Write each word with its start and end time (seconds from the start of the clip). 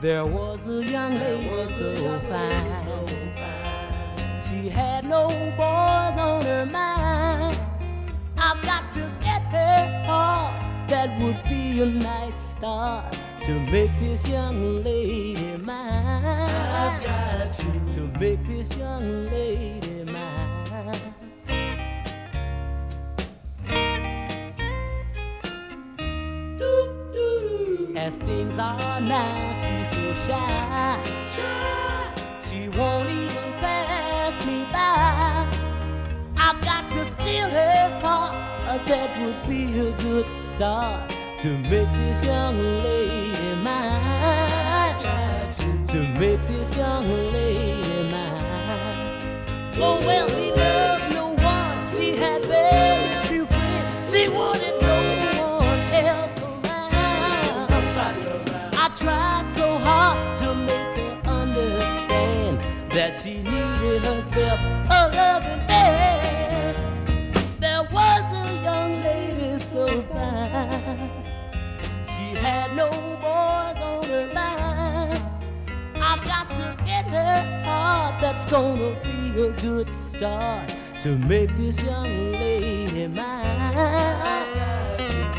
There 0.00 0.24
was 0.24 0.64
a 0.68 0.84
young 0.84 1.14
lady 1.14 1.72
so, 1.72 1.90
young 1.90 2.20
fine. 2.20 2.68
Lady 2.68 2.84
so 2.84 3.06
fine. 3.34 4.42
She 4.48 4.68
had 4.68 5.04
no 5.04 5.26
boys 5.56 6.16
on 6.16 6.44
her 6.44 6.64
mind. 6.66 7.58
I've 8.36 8.62
got 8.62 8.92
to 8.92 9.10
get 9.20 9.42
her 9.42 10.04
heart. 10.06 10.54
That 10.88 11.18
would 11.18 11.42
be 11.48 11.80
a 11.82 11.86
nice 11.86 12.52
start 12.52 13.18
to 13.40 13.58
make 13.72 13.90
this 13.98 14.24
young 14.28 14.84
lady 14.84 15.56
mine. 15.56 16.48
I've 16.48 17.02
got 17.02 17.52
to, 17.54 17.94
to 17.94 18.20
make 18.20 18.46
this 18.46 18.76
young 18.76 19.26
lady 19.26 20.04
mine. 20.04 20.94
As 27.96 28.14
things 28.14 28.56
are 28.60 29.00
now, 29.00 29.77
she 32.48 32.68
won't 32.70 33.10
even 33.10 33.52
pass 33.60 34.46
me 34.46 34.64
by. 34.72 35.46
I 36.36 36.58
got 36.62 36.90
to 36.92 37.04
steal 37.04 37.48
her 37.50 38.00
heart. 38.00 38.34
Uh, 38.66 38.78
that 38.86 39.20
would 39.20 39.46
be 39.46 39.78
a 39.78 39.92
good 39.98 40.32
start 40.32 41.10
to 41.40 41.48
make 41.58 41.92
this 41.92 42.24
young 42.24 42.58
lady 42.82 43.54
mine. 43.62 44.96
To 45.88 45.98
make 46.18 46.40
this 46.48 46.76
young 46.76 47.32
lady 47.32 48.10
mine. 48.10 49.44
Oh 49.76 50.00
well. 50.06 50.47
She 63.22 63.42
needed 63.42 64.04
herself 64.04 64.60
a 64.60 65.10
loving 65.12 65.66
man. 65.66 66.74
There 67.58 67.82
was 67.92 68.48
a 68.48 68.62
young 68.62 69.02
lady 69.02 69.58
so 69.58 70.02
fine. 70.02 71.10
She 72.04 72.36
had 72.36 72.76
no 72.76 72.88
boys 73.20 73.82
on 73.82 74.04
her 74.04 74.30
mind. 74.32 75.20
I 75.96 76.16
got 76.24 76.48
to 76.50 76.84
get 76.84 77.06
her 77.06 77.62
heart. 77.64 78.20
That's 78.20 78.46
gonna 78.46 78.94
be 79.02 79.42
a 79.42 79.50
good 79.50 79.92
start 79.92 80.72
to 81.00 81.18
make 81.18 81.50
this 81.56 81.82
young 81.82 82.32
lady 82.32 83.08
mine. 83.08 84.46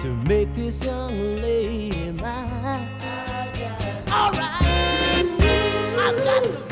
To 0.02 0.13
make 0.27 0.53
this 0.53 0.83
young 0.83 1.17
lady 1.41 2.11
mine. 2.11 2.91
All 4.11 4.31
right, 4.31 5.25
I 5.97 6.13
got 6.25 6.44
to. 6.44 6.69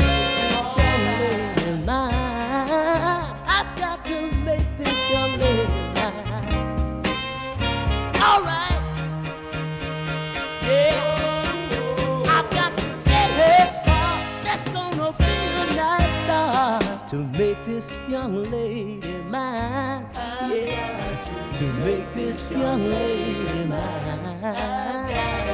young 18.09 18.50
lady 18.50 19.17
mine. 19.30 20.05
Yeah, 20.50 21.52
to 21.53 21.63
make 21.73 22.13
this 22.13 22.50
young 22.50 22.89
lady 22.89 23.66
mine. 23.66 24.39
Yeah. 24.41 25.47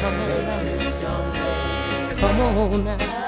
Come 0.00 0.20
on 0.20 0.28
now. 0.46 1.20
Come 2.18 2.40
on 2.40 2.84
now. 2.84 3.19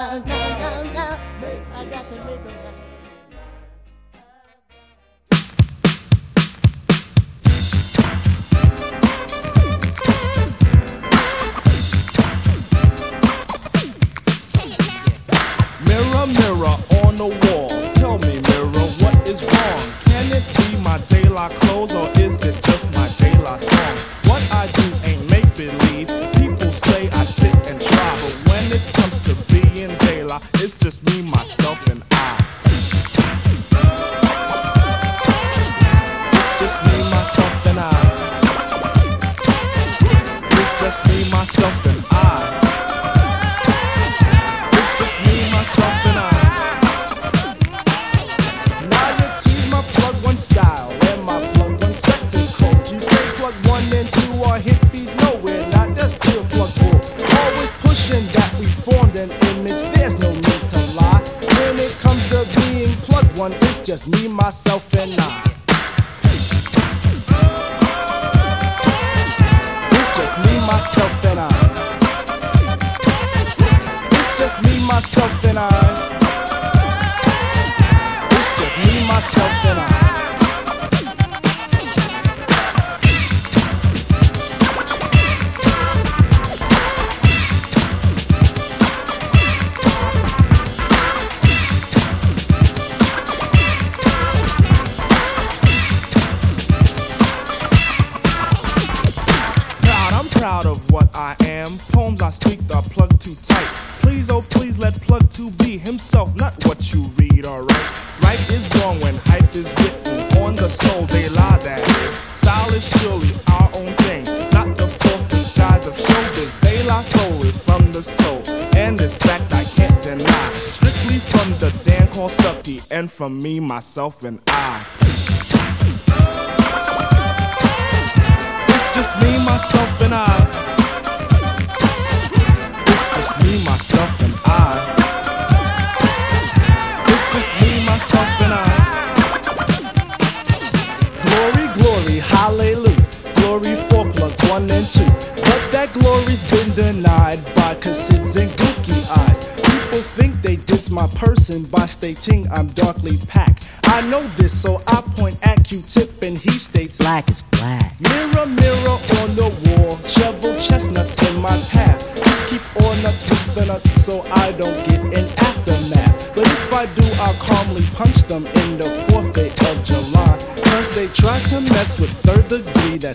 myself 123.72 124.22
and 124.24 124.39
I. 124.48 125.02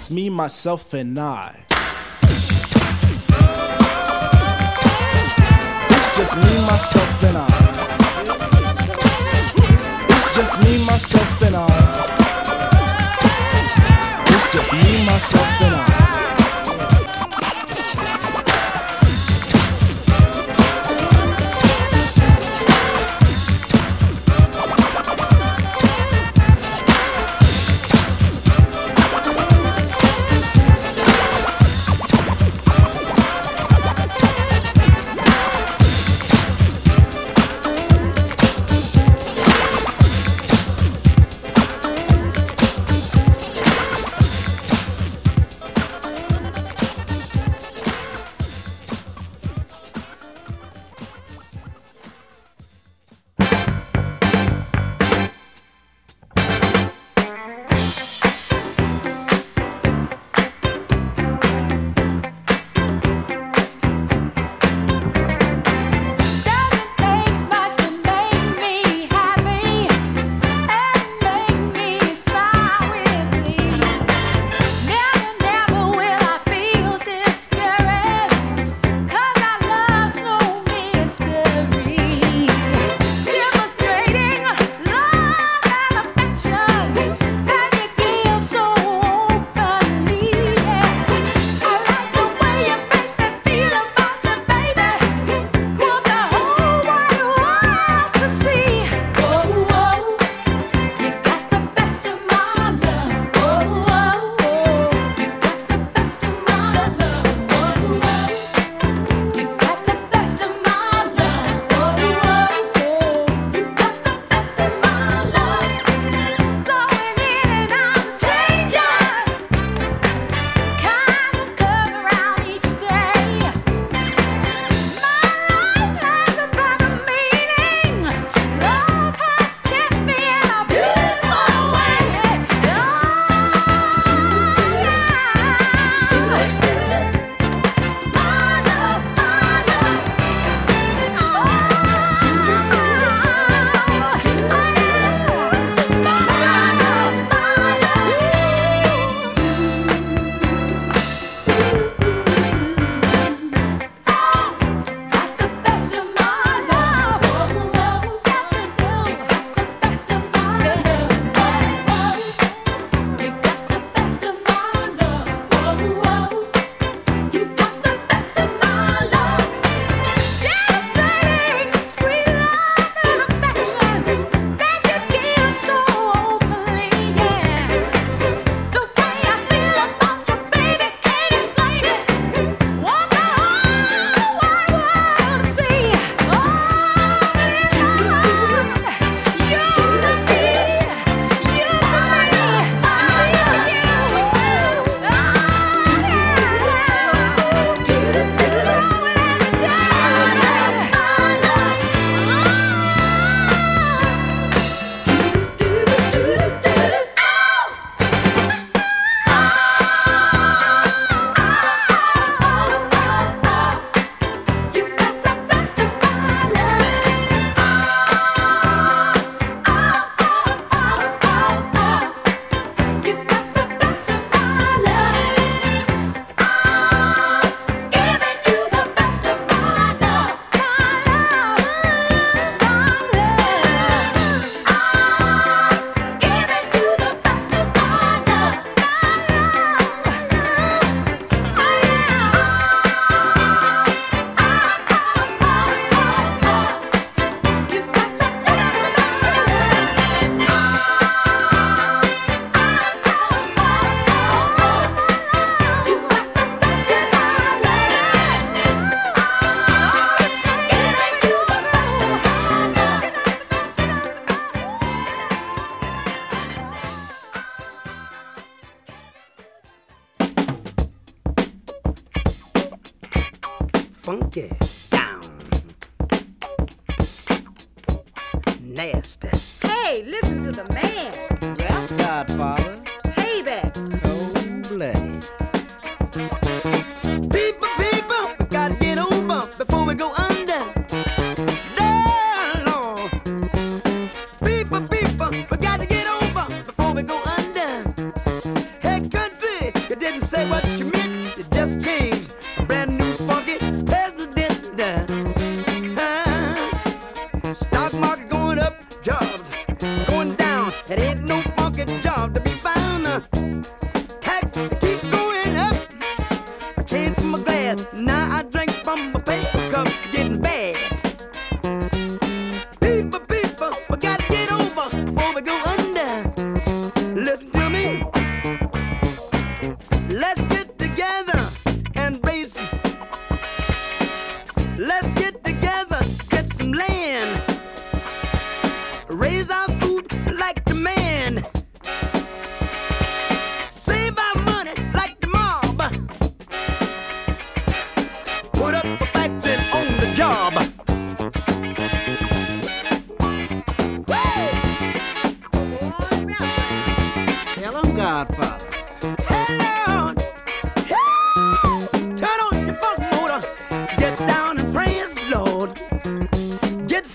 that's 0.08 0.16
me, 0.16 0.30
myself, 0.30 0.94
and 0.94 1.20
I. 1.20 1.54
It's 5.90 6.18
just 6.18 6.38
me, 6.38 6.62
myself, 6.66 7.24
and 7.26 7.38
I. 7.38 7.48
It's 10.08 10.36
just 10.38 10.64
me, 10.64 10.86
myself, 10.86 11.44
and 11.44 11.56
I. 11.58 11.60
It's 14.28 14.48
just 14.54 14.74
me, 14.74 15.06
myself, 15.08 15.62
and 15.64 15.76
I. 15.76 15.87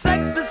sex 0.00 0.41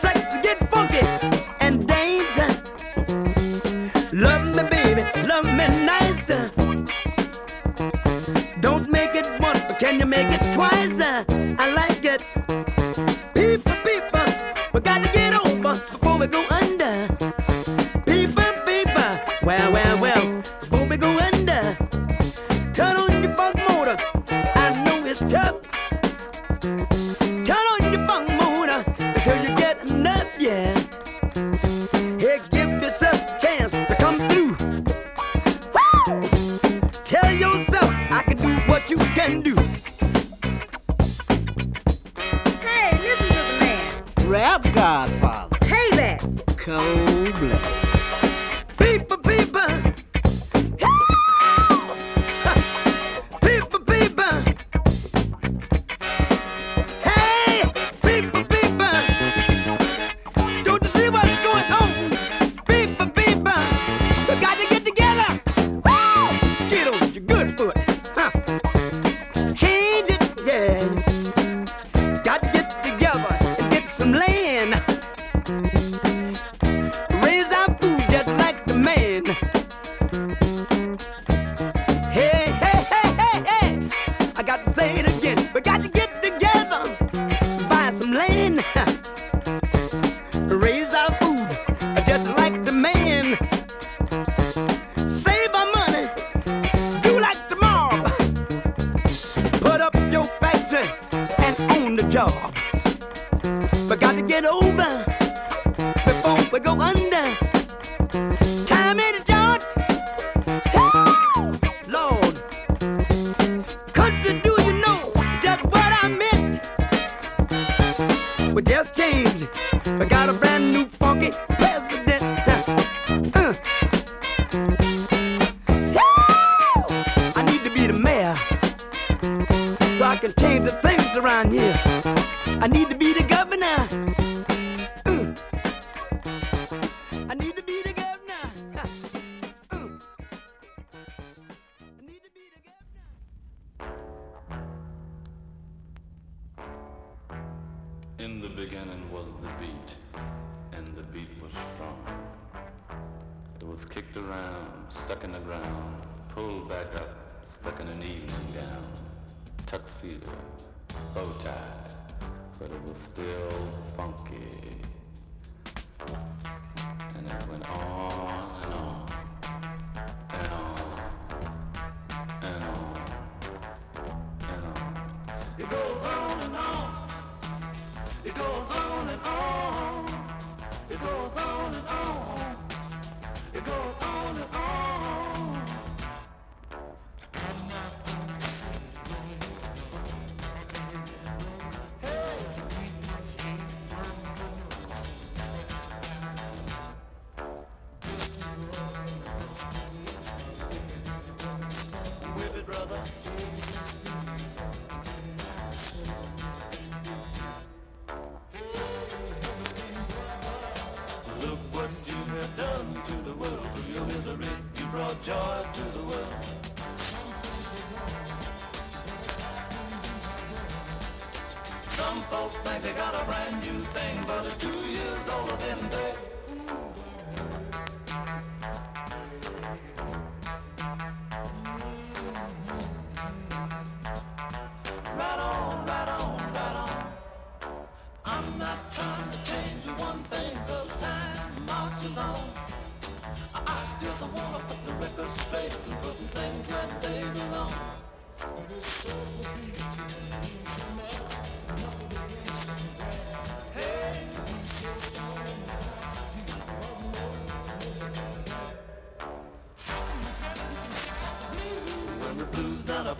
I 120.01 120.05
got 120.05 120.29
a 120.29 120.33
brand 120.33 120.71
new 120.71 120.80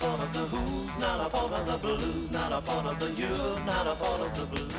part 0.02 0.20
of 0.20 0.34
the 0.34 0.40
who's, 0.40 1.00
not 1.00 1.28
a 1.28 1.30
part 1.30 1.54
of 1.54 1.66
the 1.68 1.78
blues, 1.78 2.32
not 2.32 2.52
a 2.52 2.62
part 2.62 2.86
of 2.88 3.00
the 3.00 3.10
you, 3.22 3.30
not 3.66 3.86
a 3.86 3.96
part 3.96 4.22
of 4.22 4.36
the 4.36 4.46
blues. 4.48 4.71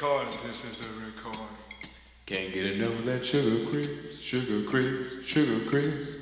This 0.00 0.08
is 0.08 0.14
a 0.14 0.16
recording. 0.16 0.48
This 0.48 0.64
is 0.64 0.80
a 0.86 1.04
recording. 1.04 1.56
Can't 2.24 2.54
get 2.54 2.66
enough 2.74 2.98
of 3.00 3.04
that 3.04 3.22
sugar 3.22 3.70
creeps, 3.70 4.18
sugar 4.18 4.66
creeps, 4.66 5.26
sugar 5.26 5.68
creeps. 5.68 6.14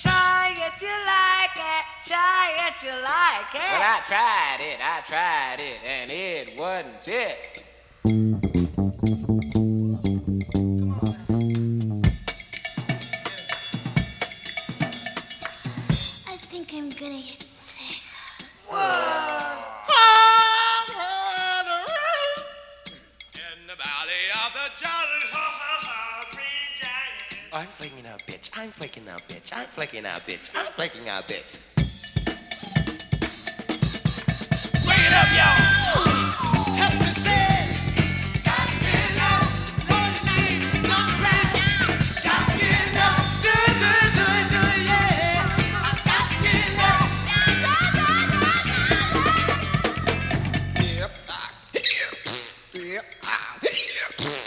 Try 0.00 0.54
it, 0.54 0.80
you 0.80 0.96
like 1.04 1.56
it. 1.56 1.84
Try 2.06 2.44
it, 2.68 2.74
you 2.84 2.94
like 3.02 3.54
it. 3.56 3.72
But 3.72 3.82
I 3.82 4.00
tried 4.06 4.60
it, 4.60 4.78
I 4.80 5.00
tried 5.08 5.60
it, 5.60 5.80
and 5.84 6.10
it 6.12 6.56
wasn't 6.56 7.08
it. 7.08 7.51
I'm 29.54 29.66
flaking 29.66 30.06
out, 30.06 30.20
bitch. 30.26 30.50
I'm 30.54 30.66
flaking 30.72 31.08
out, 31.08 31.28
bitch. 31.28 31.60
Bring 34.84 34.98
it 34.98 35.12
up, 35.12 35.28
y'all. 35.36 35.72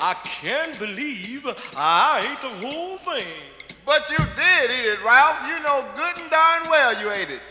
I 0.07 0.13
can't 0.23 0.77
believe 0.77 1.47
I 1.75 2.21
ate 2.21 2.41
the 2.41 2.67
whole 2.67 2.97
thing. 2.97 3.25
But 3.85 4.09
you 4.09 4.17
did 4.17 4.71
eat 4.71 4.87
it, 4.93 5.03
Ralph. 5.05 5.41
You 5.47 5.61
know 5.61 5.85
good 5.95 6.19
and 6.19 6.31
darn 6.31 6.63
well 6.69 6.99
you 6.99 7.11
ate 7.11 7.29
it. 7.29 7.41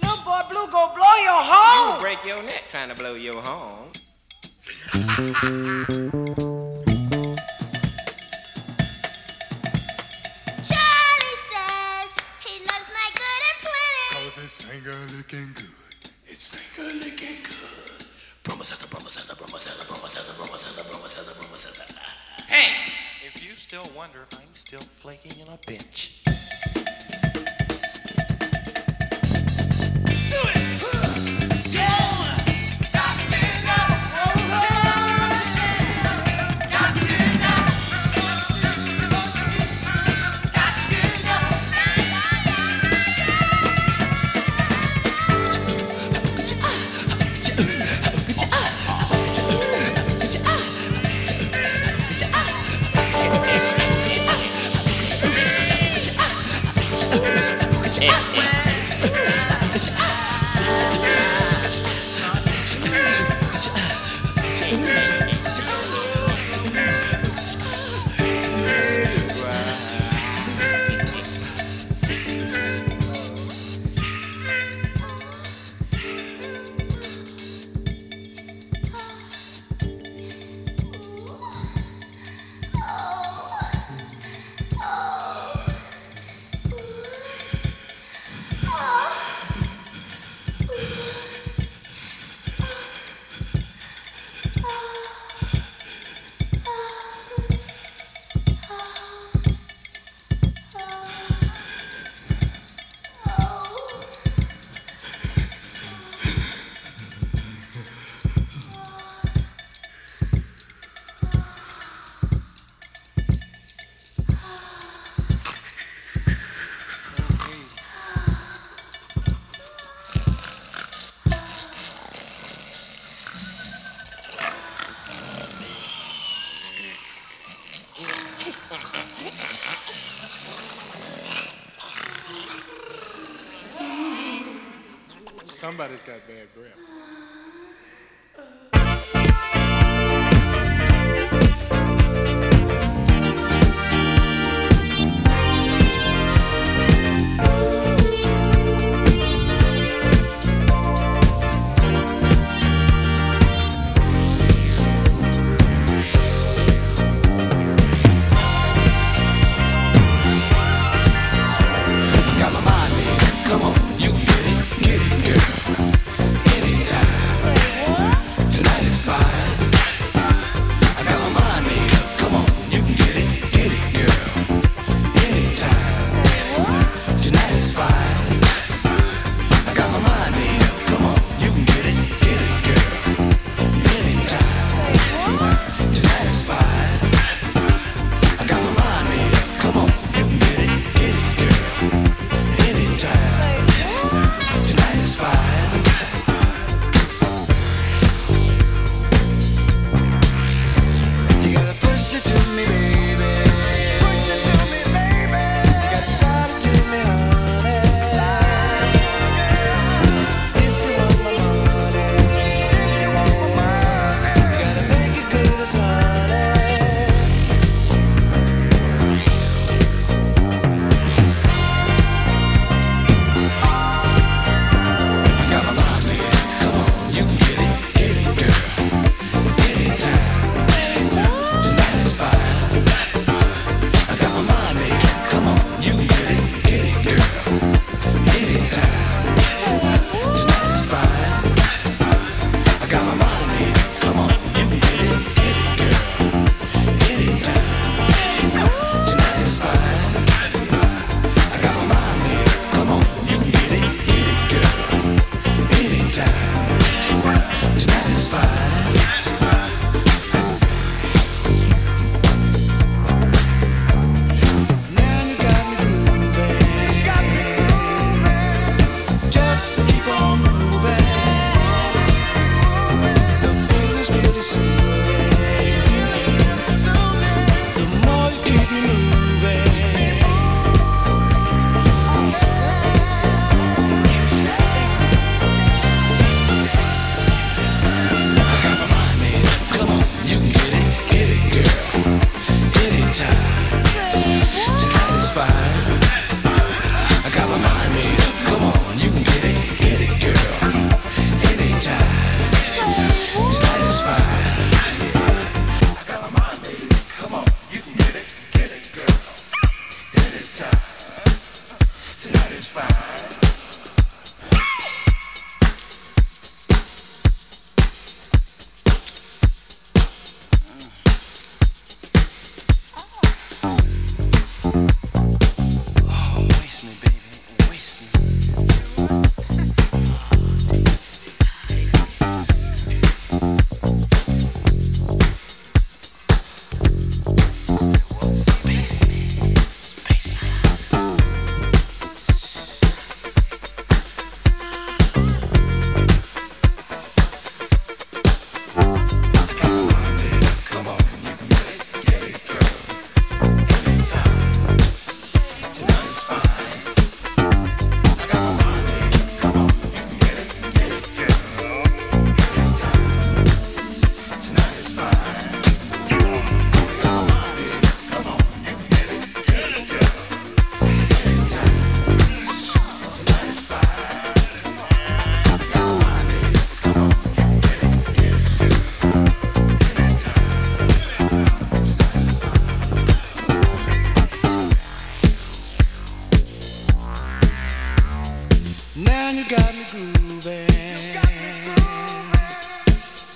Little 0.00 0.24
boy 0.24 0.40
Blue 0.48 0.70
go 0.70 0.92
blow 0.94 1.16
your 1.24 1.42
horn. 1.42 1.96
You 1.96 2.00
break 2.00 2.24
your 2.24 2.42
neck 2.44 2.64
trying 2.68 2.90
to 2.90 2.94
blow 2.94 3.14
your 3.14 3.42
horn. 3.42 3.90
Charlie 10.62 11.38
says 11.50 12.10
he 12.46 12.54
loves 12.66 12.88
my 12.94 13.08
good 13.18 13.42
and 13.48 13.58
plenty. 13.66 14.08
Cause 14.12 14.36
his 14.36 14.54
finger 14.64 14.94
looking 15.16 15.48
good. 15.54 15.69
Hey! 22.46 22.92
If 23.26 23.44
you 23.44 23.56
still 23.56 23.82
wonder, 23.96 24.28
I'm 24.32 24.54
still 24.54 24.78
flaking 24.78 25.40
in 25.40 25.52
a 25.52 25.58
bitch. 25.58 26.29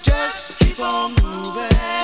Just 0.04 0.60
keep 0.60 0.78
on 0.78 1.12
moving. 1.16 2.03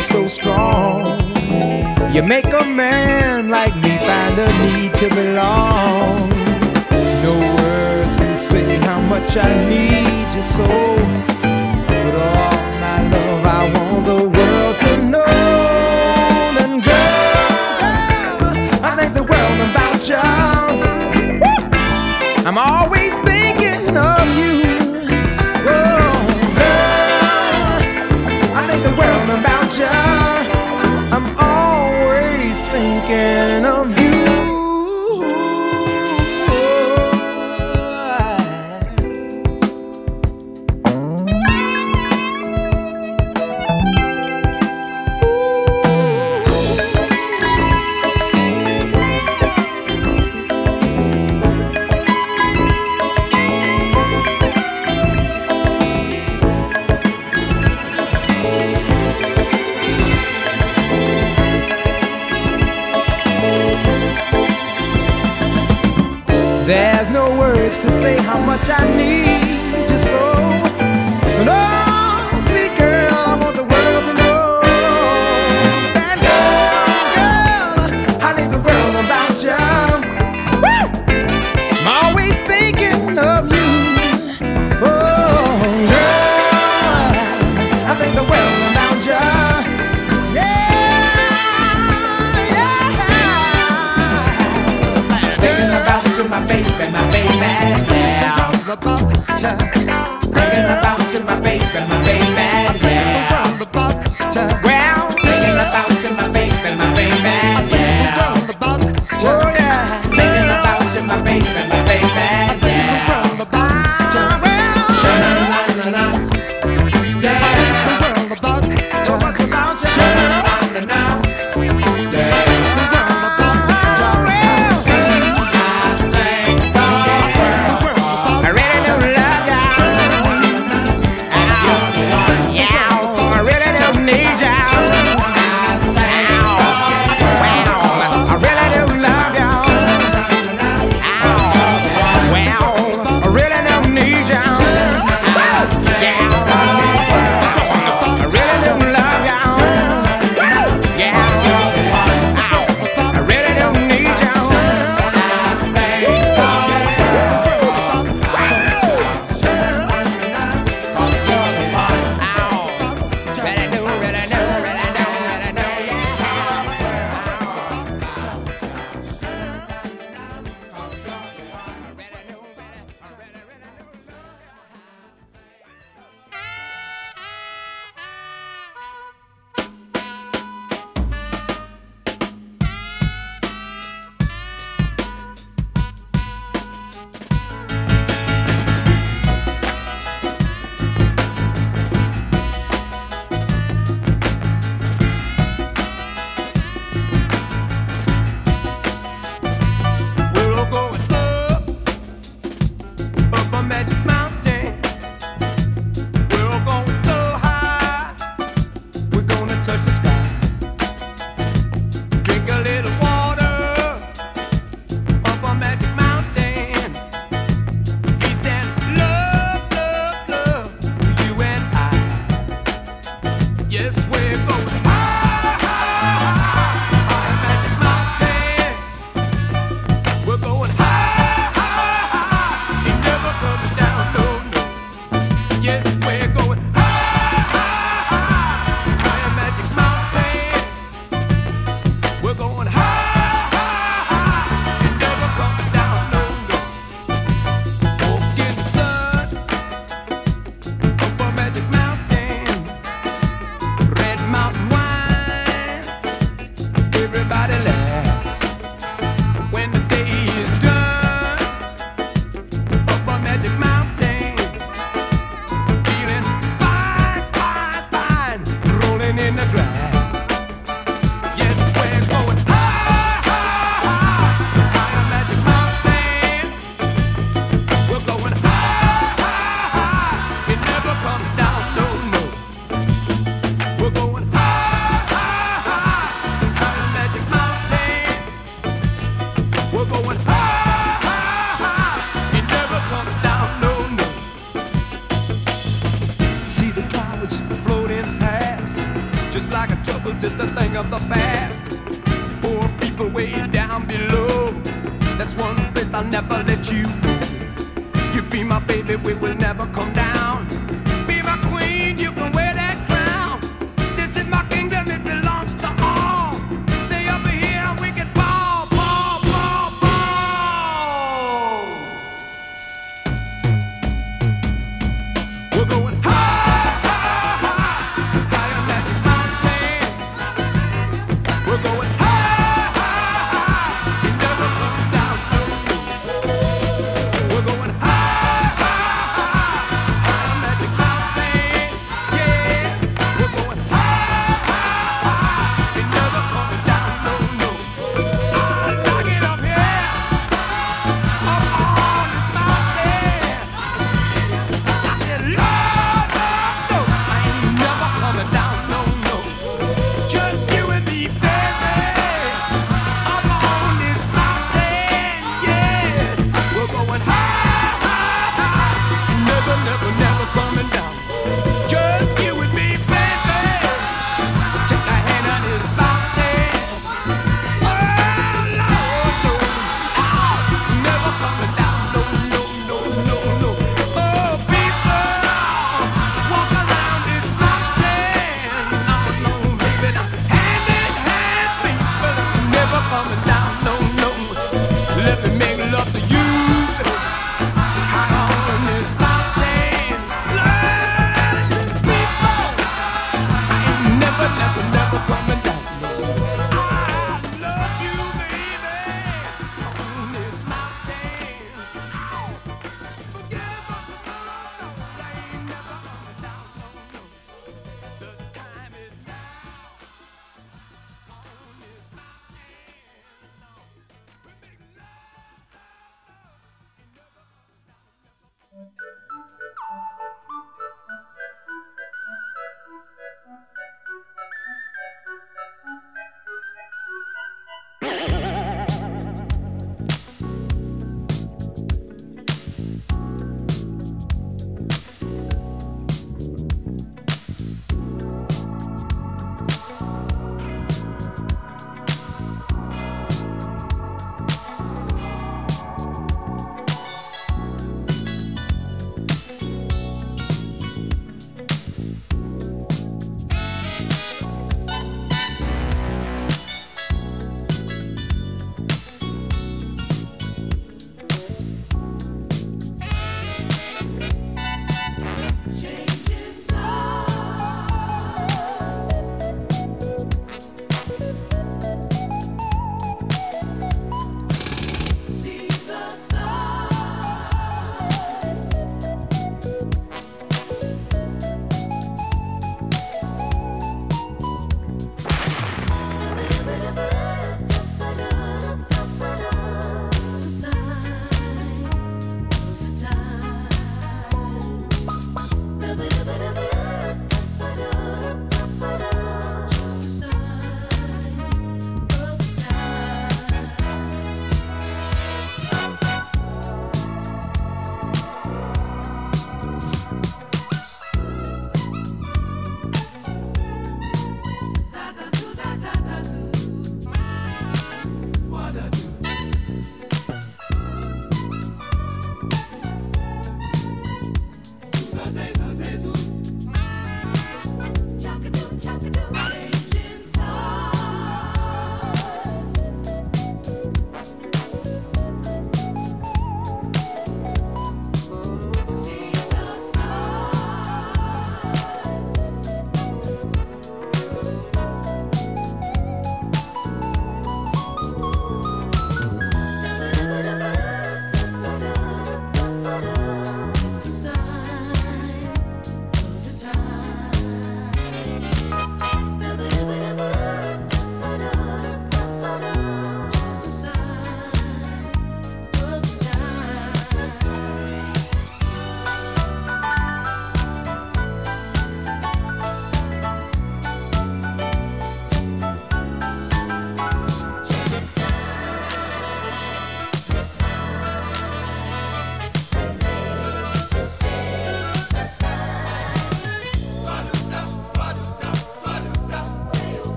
so 0.00 0.28
strong. 0.28 1.06
You 2.14 2.22
make 2.22 2.52
a 2.52 2.64
man 2.64 3.48
like 3.48 3.74
me 3.76 3.96
find 3.98 4.38
a 4.38 4.48
need 4.64 4.94
to 4.94 5.08
belong. 5.14 6.28
No 7.22 7.34
words 7.60 8.16
can 8.16 8.38
say 8.38 8.76
how 8.76 9.00
much 9.00 9.36
I 9.36 9.52
need 9.68 10.32
you 10.34 10.42
so, 10.42 10.66
but 10.66 12.14
all 12.14 12.56
my 12.84 12.98
love 13.10 13.44
I 13.44 13.72
want. 13.74 13.95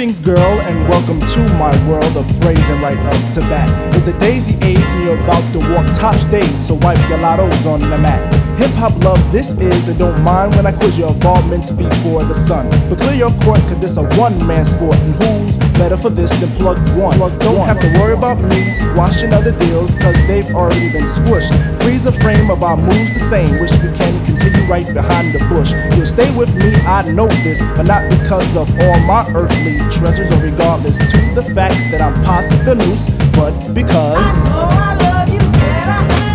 Greetings, 0.00 0.20
girl, 0.20 0.58
and 0.62 0.88
welcome 0.88 1.20
to 1.20 1.40
my 1.58 1.76
world 1.86 2.16
of 2.16 2.24
phrasing 2.40 2.80
right 2.80 2.96
up 2.96 3.34
to 3.34 3.40
bat. 3.52 3.94
It's 3.94 4.06
the 4.06 4.14
daisy 4.18 4.56
age, 4.64 4.78
and 4.78 5.04
you're 5.04 5.22
about 5.22 5.44
to 5.52 5.58
walk 5.74 5.84
top 5.94 6.14
stage, 6.14 6.58
so 6.58 6.72
wipe 6.72 6.96
your 7.10 7.18
lottos 7.18 7.66
on 7.66 7.80
the 7.80 7.98
mat. 7.98 8.34
Hip 8.58 8.70
hop 8.80 8.96
love, 9.04 9.20
this 9.30 9.52
is, 9.52 9.88
and 9.88 9.98
don't 9.98 10.24
mind 10.24 10.54
when 10.54 10.64
I 10.64 10.72
quiz 10.72 10.98
your 10.98 11.12
involvements 11.12 11.70
before 11.70 12.24
the 12.24 12.32
sun. 12.32 12.70
But 12.88 12.98
clear 12.98 13.14
your 13.14 13.30
court, 13.44 13.60
cause 13.68 13.78
this 13.80 13.98
a 13.98 14.04
one 14.16 14.34
man 14.46 14.64
sport, 14.64 14.96
and 14.96 15.14
who's 15.22 15.58
better 15.80 15.96
for 15.96 16.10
this 16.10 16.30
than 16.40 16.50
plug 16.60 16.76
one? 16.94 17.18
don't 17.38 17.66
have 17.66 17.80
to 17.80 17.88
worry 17.98 18.12
about 18.12 18.38
me 18.38 18.70
squashing 18.70 19.32
other 19.32 19.52
deals, 19.58 19.94
cause 19.94 20.14
they've 20.26 20.54
already 20.54 20.92
been 20.92 21.08
squished. 21.08 21.50
Freeze 21.82 22.04
the 22.04 22.12
frame 22.12 22.50
of 22.50 22.62
our 22.62 22.76
moves 22.76 23.14
the 23.14 23.18
same, 23.18 23.58
wish 23.58 23.72
we 23.80 23.90
can 23.96 24.12
continue 24.26 24.62
right 24.68 24.86
behind 24.92 25.32
the 25.32 25.38
bush. 25.48 25.72
You'll 25.96 26.04
stay 26.04 26.28
with 26.36 26.54
me, 26.54 26.74
I 26.84 27.10
know 27.10 27.28
this, 27.48 27.60
but 27.76 27.86
not 27.86 28.04
because 28.10 28.54
of 28.56 28.68
all 28.78 29.00
my 29.08 29.24
earthly 29.34 29.78
treasures, 29.90 30.30
or 30.30 30.42
regardless 30.42 30.98
to 30.98 31.18
the 31.34 31.42
fact 31.54 31.80
that 31.92 32.02
I'm 32.02 32.12
past 32.24 32.50
the 32.66 32.74
noose, 32.74 33.08
but 33.32 33.56
because. 33.72 34.20
May 34.44 34.50
I 34.52 36.29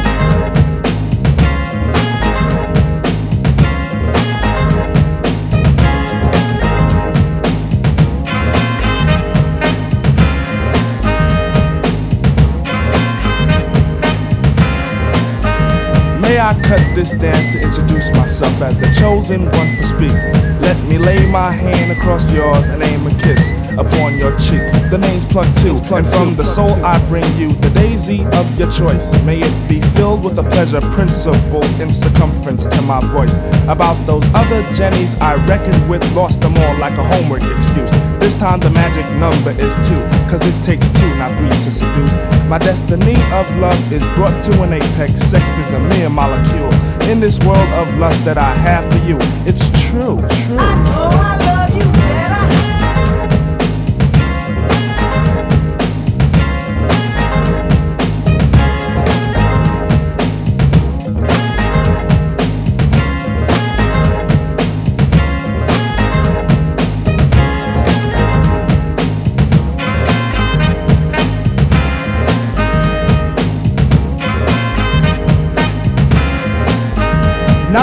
cut 16.54 16.80
this 16.94 17.14
dance 17.14 17.48
to 17.54 17.64
introduce 17.64 18.12
myself 18.12 18.62
as 18.62 18.80
the 18.80 18.88
chosen 19.00 19.46
one 19.46 19.76
to 19.78 19.84
speak. 19.84 20.14
Let 20.62 20.78
me 20.88 20.98
lay 20.98 21.26
my 21.32 21.50
hand 21.50 21.92
across 21.92 22.32
yours 22.32 22.68
and 22.68 22.84
aim 22.84 23.08
a 23.08 23.10
kiss 23.10 23.65
upon 23.78 24.18
your 24.18 24.32
cheek. 24.40 24.64
The 24.90 24.98
name's 24.98 25.26
Plug 25.26 25.48
Two, 25.62 25.76
and 25.94 26.06
from 26.08 26.36
the 26.36 26.44
soul 26.44 26.74
I 26.84 27.00
bring 27.08 27.26
you 27.38 27.50
the 27.50 27.70
daisy 27.72 28.24
of 28.26 28.46
your 28.60 28.72
choice. 28.72 29.12
May 29.24 29.40
it 29.40 29.70
be 29.70 29.82
filled 29.96 30.24
with 30.24 30.38
a 30.38 30.44
pleasure 30.44 30.82
principle 30.94 31.64
in 31.82 31.90
circumference 31.90 32.66
to 32.68 32.82
my 32.84 33.00
voice. 33.12 33.34
About 33.68 33.96
those 34.06 34.24
other 34.34 34.64
Jennies 34.74 35.14
I 35.22 35.36
reckoned 35.46 35.90
with, 35.90 36.04
lost 36.16 36.42
them 36.42 36.56
all 36.58 36.78
like 36.80 36.98
a 36.98 37.04
homework 37.04 37.44
excuse. 37.58 37.92
This 38.20 38.36
time 38.36 38.60
the 38.60 38.70
magic 38.70 39.06
number 39.18 39.52
is 39.52 39.76
two, 39.88 40.02
cause 40.30 40.42
it 40.46 40.58
takes 40.64 40.90
two, 41.00 41.16
not 41.16 41.38
three 41.38 41.50
to 41.50 41.72
seduce. 41.72 42.14
My 42.50 42.58
destiny 42.60 43.16
of 43.32 43.46
love 43.58 43.80
is 43.92 44.04
brought 44.16 44.44
to 44.46 44.64
an 44.64 44.74
apex. 44.74 45.14
Sex 45.14 45.46
is 45.58 45.72
a 45.74 45.80
mere 45.80 46.10
molecule. 46.10 46.72
In 47.10 47.20
this 47.20 47.40
world 47.40 47.70
of 47.74 47.98
lust 47.98 48.24
that 48.26 48.38
I 48.38 48.54
have 48.56 48.84
for 48.92 49.08
you, 49.08 49.18
it's 49.46 49.70
true, 49.90 50.18
true. 50.46 51.05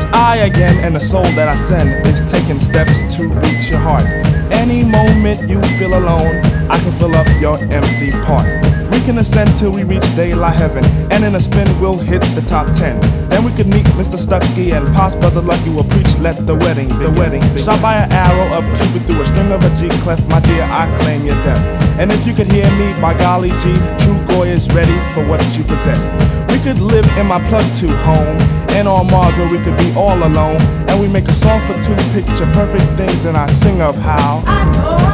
It's 0.00 0.16
I 0.16 0.36
again, 0.48 0.80
and 0.80 0.96
the 0.96 1.00
soul 1.00 1.28
that 1.36 1.48
I 1.48 1.54
send 1.54 2.06
is 2.06 2.24
taking 2.32 2.58
steps 2.58 3.04
to 3.16 3.28
reach 3.28 3.68
your 3.68 3.80
heart. 3.80 4.08
Any 4.48 4.80
moment 4.80 5.44
you 5.44 5.60
feel 5.76 5.92
alone, 5.92 6.40
I 6.72 6.80
can 6.80 6.92
fill 6.96 7.14
up 7.14 7.28
your 7.36 7.60
empty 7.68 8.08
part. 8.24 8.48
We 8.92 9.04
can 9.04 9.18
ascend 9.18 9.52
till 9.58 9.72
we 9.72 9.84
reach 9.84 10.04
daylight 10.16 10.56
heaven, 10.56 10.84
and 11.12 11.22
in 11.22 11.34
a 11.34 11.40
spin 11.40 11.68
we'll 11.80 11.98
hit 11.98 12.22
the 12.32 12.40
top 12.48 12.72
ten. 12.72 12.96
Then 13.28 13.44
we 13.44 13.52
could 13.52 13.66
meet 13.66 13.84
Mr. 14.00 14.16
Stucky 14.16 14.72
and 14.72 14.88
Pops 14.96 15.16
Brother 15.16 15.42
Lucky 15.42 15.68
will 15.68 15.84
preach, 15.84 16.16
let 16.16 16.46
the 16.46 16.54
wedding, 16.54 16.88
the 16.96 17.12
wedding. 17.20 17.42
Shot 17.58 17.82
by 17.82 18.00
an 18.00 18.10
arrow 18.10 18.48
of 18.56 18.64
Cupid 18.80 19.06
through 19.06 19.20
a 19.20 19.26
string 19.26 19.52
of 19.52 19.60
a 19.64 19.70
G 19.76 19.88
clef, 20.00 20.26
my 20.28 20.40
dear, 20.40 20.64
I 20.64 20.88
claim 21.04 21.26
your 21.26 21.36
death. 21.44 21.60
And 22.00 22.10
if 22.10 22.26
you 22.26 22.32
could 22.32 22.50
hear 22.50 22.70
me, 22.80 22.88
by 23.02 23.12
golly 23.12 23.50
G, 23.60 23.76
True 24.00 24.16
Goy 24.32 24.48
is 24.48 24.64
ready 24.72 24.96
for 25.12 25.28
what 25.28 25.44
you 25.58 25.62
possess. 25.62 26.08
We 26.48 26.58
could 26.64 26.80
live 26.80 27.06
in 27.18 27.26
my 27.26 27.40
plug 27.48 27.64
two 27.76 27.92
home, 28.08 28.38
and 28.76 28.88
on 28.88 29.10
Mars 29.10 29.36
where 29.36 29.48
we 29.48 29.58
could 29.58 29.76
be 29.76 29.92
all 29.96 30.18
alone. 30.18 30.60
And 30.88 31.00
we 31.00 31.08
make 31.08 31.28
a 31.28 31.34
song 31.34 31.60
for 31.66 31.74
two 31.82 31.96
picture 32.12 32.46
perfect 32.52 32.84
things, 32.96 33.24
and 33.24 33.36
I 33.36 33.50
sing 33.50 33.80
of 33.82 33.96
how. 33.96 35.09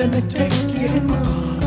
Let 0.00 0.12
me 0.12 0.22
take 0.22 0.50
you 0.80 0.88
in 0.96 1.06
my 1.08 1.18
arms. 1.18 1.59